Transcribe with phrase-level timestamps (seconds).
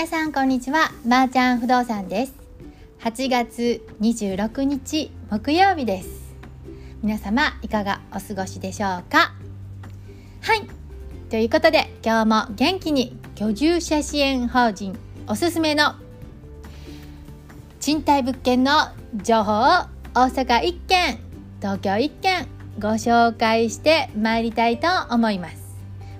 [0.00, 0.90] 皆さんこんにちは。
[1.06, 2.32] まー、ちゃん不動産です。
[3.00, 6.08] 8月26日木曜日です。
[7.02, 9.34] 皆様いかがお過ごしでしょうか？
[10.40, 10.66] はい。
[11.28, 15.96] ということで今日も元気に居住者支援法人おすすめの
[17.78, 18.72] 賃貸物件の
[19.22, 19.64] 情報を
[20.14, 21.18] 大阪1軒
[21.60, 22.46] 東京1軒
[22.78, 25.56] ご紹介してまいりたいと思います。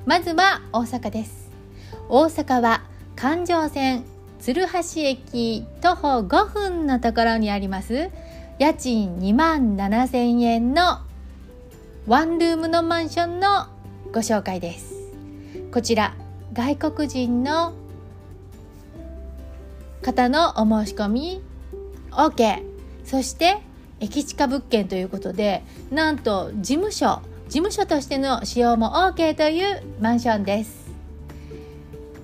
[0.04, 1.48] まずは大阪です。
[2.10, 2.82] 大阪は
[3.20, 4.04] 環状線
[4.38, 8.10] 鶴橋駅徒歩5分のところにあります
[8.58, 11.00] 家賃2万7000円の
[12.06, 13.66] ワンルームのマンションの
[14.10, 14.94] ご紹介です。
[15.70, 16.14] こちら
[16.54, 17.74] 外国人の
[20.00, 21.42] 方のお申し込み
[22.12, 22.62] OK
[23.04, 23.58] そして
[24.00, 30.89] 駅近物件ということでなんと事務所事務所としての使用も OK というマンションです。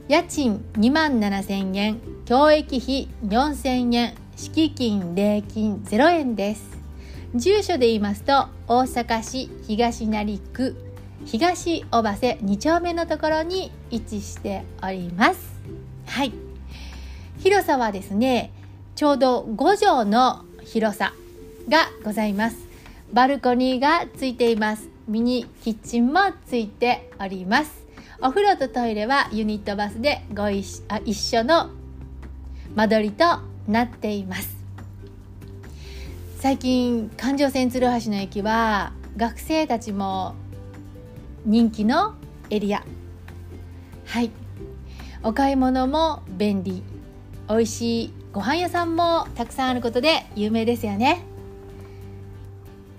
[0.09, 6.79] 家賃2万7000円教育費4000円敷金礼金0円です。
[7.35, 10.77] 住所で言いますと大阪市東成区
[11.25, 12.09] 東小橋
[12.47, 15.41] 2丁目のところに位置しております。
[16.07, 16.33] はい。
[17.41, 18.53] 広さはですね
[18.95, 21.15] ちょうど5畳の広さ
[21.69, 22.59] がございます。
[23.13, 24.89] バルコニーがついています。
[25.09, 27.86] ミニキッチンもついております。
[28.23, 31.69] お風呂とトイレはユニットバスでご一あ一緒の
[32.75, 33.25] 間取りと
[33.69, 34.57] なっています。
[36.39, 40.35] 最近環状線鶴橋の駅は学生たちも
[41.45, 42.15] 人気の
[42.49, 42.85] エリア。
[44.07, 44.31] はい。
[45.23, 46.83] お買い物も便利。
[47.49, 51.23] 美味しいご飯屋さんもたくさんあることで有名ですよね。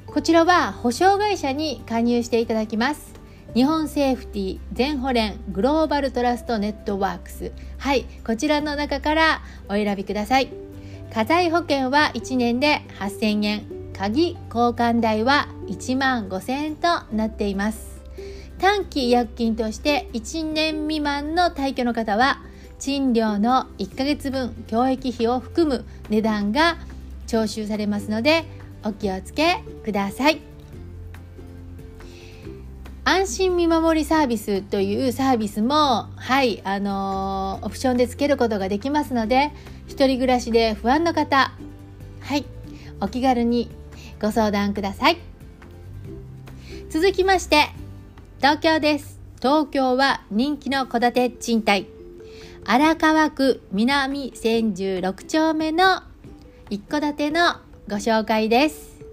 [0.06, 3.17] こちらは保証会社に加入していただきます。
[3.58, 7.52] 日本セーフティー全保連グローバルトラストネットワークス。
[7.80, 10.54] はいこちらの中からお選びください。
[11.12, 13.64] 家財保険は1年で8000円。
[13.98, 18.04] 鍵交換代は1万5000円となっています。
[18.60, 22.44] 短期違約金として1年未満の退去の方は
[22.78, 26.78] 賃料の1ヶ月分教育費を含む値段が
[27.26, 28.46] 徴収されますので
[28.84, 30.57] お気をつけください。
[33.10, 39.54] 安心見守りサービスというサービスもはいあのー、オプションでつけることができますので
[39.88, 41.54] 一人暮らしで不安の方
[42.20, 42.46] はい
[43.00, 43.72] お気軽に
[44.22, 45.18] ご相談ください。
[46.90, 47.70] 続きまして
[48.40, 49.22] 東京です。
[49.38, 51.88] 東京は人気の戸建て賃貸。
[52.66, 56.04] 荒川区南千住6丁目の
[56.70, 57.56] 一戸建ての
[57.88, 59.07] ご紹介です。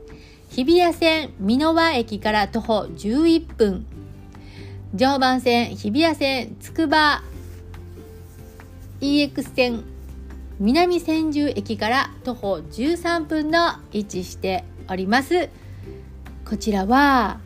[0.55, 3.87] 日比谷線美濃輪駅から徒歩11分。
[4.95, 7.25] 常磐線日比谷線つくば
[9.01, 9.83] EX 線
[10.61, 15.49] 南千住駅から徒歩13分の位置しております。
[16.49, 17.41] こちらは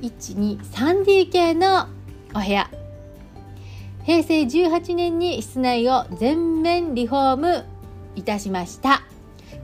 [0.00, 1.86] 123DK の
[2.34, 2.70] お部屋。
[4.04, 7.66] 平成18年に室内を全面リフォーム
[8.16, 9.02] いたしました。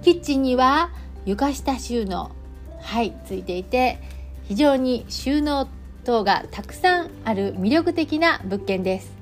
[0.02, 0.90] キッチンには
[1.24, 2.36] 床下収納。
[2.80, 3.98] はいついていて
[4.44, 5.68] 非常に収納
[6.04, 9.12] 等がたくさんある魅力的な物件です。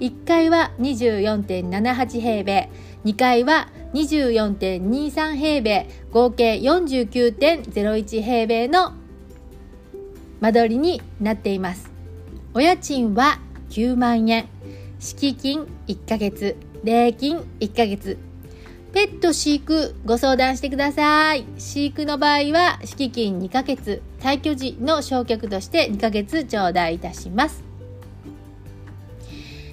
[0.00, 2.70] 1階は24.78平米
[3.04, 8.92] 2階は24.23平米合計49.01平米の
[10.40, 11.90] 間取りになっています。
[12.52, 13.38] お家賃は
[13.70, 14.48] 9万円。
[14.98, 18.18] 敷金1ヶ月礼金1ヶ月。
[18.94, 21.44] ペット飼育ご相談してください。
[21.58, 27.64] 飼育の場合は敷金2ヶ月、退去時の焼却として2ヶ月頂戴いたします。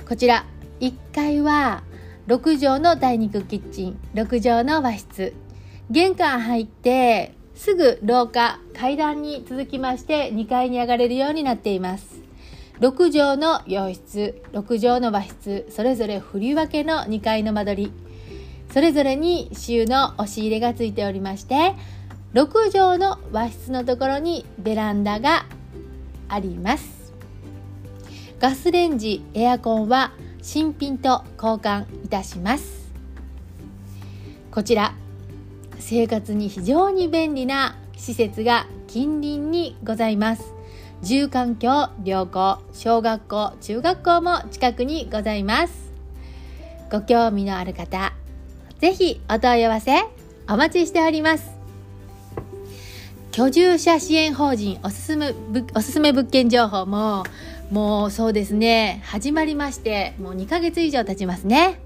[0.09, 0.48] こちら、
[0.80, 1.84] 1階は
[2.26, 5.36] 6畳のダイニングキッチン、6畳の和室。
[5.92, 12.22] 玄関入ってすぐ廊下、階段に続きまして2階に上がれるようになっています。
[12.79, 17.91] 6畳の洋室、6畳の和室、それぞれ振り分けの2階の間取り。
[18.72, 21.76] それぞれに収納押し入れがついておりまして
[22.34, 25.46] 6畳の和室のところにベランダが
[26.29, 27.14] あります。
[28.40, 32.90] ガスレンジエアコンは新品と交換いたします。
[34.50, 34.94] こちら
[35.78, 40.53] 生活に非常に便利な施設が近隣にございます。
[41.02, 45.91] 住環境良好小学校中学校も近くにございます。
[46.90, 48.14] ご興味のある方
[48.82, 49.92] ぜひお問い合わせ
[50.50, 51.52] お待ちしております。
[53.32, 55.34] 居住者支援法人おすすめ
[55.76, 57.24] おすすめ物件情報も
[57.72, 59.02] もうそうですね。
[59.06, 61.80] 始まりましてもう2ヶ月以上経ちますね。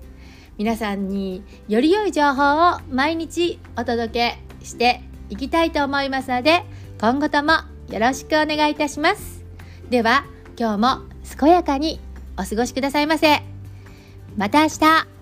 [0.58, 6.64] 皆さんにより良い情報を毎日お届けしていきたいと思いますので
[7.02, 7.52] 今後とも
[7.90, 9.44] よろしくお願いいたします。
[9.90, 10.26] では
[10.58, 11.02] 今日も
[11.38, 12.00] 健やかに
[12.40, 13.44] お過ごしくださいませ。
[14.38, 15.15] また明日。